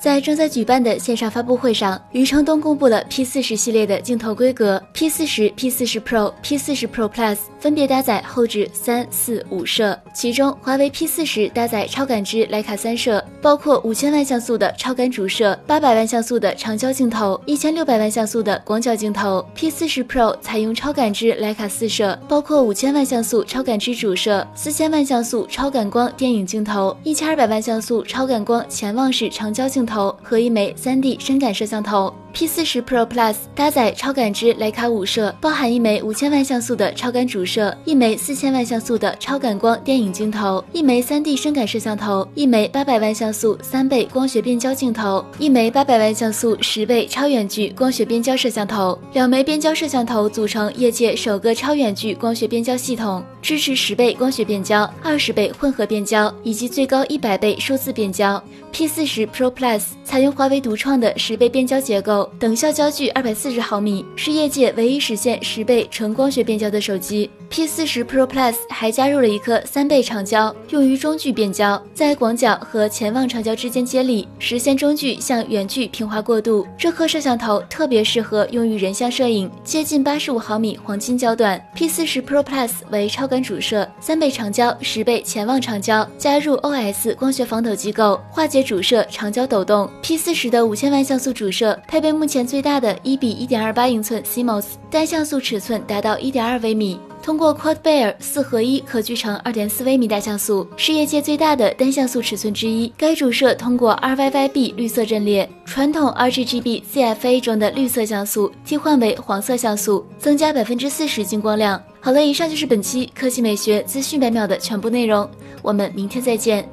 [0.00, 9.98] 在正在举办的线上发布会上，余承东公布了 P 四十系列的镜头规格：P 四十、P 四十 Pro、P 四十 Pro Plus 分别搭载后置三、四、五摄。
[10.14, 19.44] 其中，华为 P 四十搭载超感知徕卡三摄，包括五千万像素的超感主摄、八百万像素的长焦镜头、一千六百万像素的广角镜头。
[19.54, 29.89] P 四十 Pro 采用超感知徕卡四摄，包括五千万像素超感知主摄、四千万像素超感光电影镜头、一千二百万像素超感光潜望式长焦镜头。
[29.90, 32.14] 头和一枚 3D 深感摄像头。
[32.34, 48.98] P40 Pro Plus 搭载超感知徕卡五摄，包含一枚五千万像素的超感主摄，一枚四千万像素的超感光电影镜头，一枚 3D 深感摄像头，一枚八百万像素三倍光学变焦镜头，一枚八百万像素十倍超远距光学变焦摄像头。
[49.12, 58.42] 两枚变焦摄像头组成业界首个超远距光学变焦系统，支持十倍光学变焦、二十倍混合变焦以及最高一百倍数字变焦。
[58.72, 62.19] P40 Pro Plus 采用华为独创的十倍变焦结构。
[62.38, 67.30] 等效焦距二百四十毫米，是业界唯一实现十倍纯光学变焦的手机。
[67.48, 76.64] P 四十 Pro Plus 还加入了一颗三倍长焦，用于中距变焦，在广角和潜望长焦之间接力，实现中距向远距平滑过渡。
[76.78, 81.60] 这颗摄像头特别适合用于人像摄影，接近八十五毫米黄金焦段。
[81.74, 89.90] P 四十 Pro Plus 为超感主摄，三倍长焦，十倍潜望长焦，加入 OS 光学防抖机构，化解主摄长焦抖动。
[90.00, 96.98] P 四十的五千万像素主摄配备目前最大的一比一点二八英寸 CMOS，单像素尺寸达到一点二微米。
[97.22, 102.90] 通过 Quad Bayer 四合一可聚成二点四微米大像素，是业界最大的单像素尺寸之一。
[102.96, 111.82] 该主摄通过 RYYB 绿色阵列，传统 RGB CFA 中的绿色像素替换为黄色像素，增加百分之四十进光量。
[112.00, 115.28] 好了，以上就是本期科技美学资讯百秒的全部内容，
[115.60, 116.66] 我们明天再见。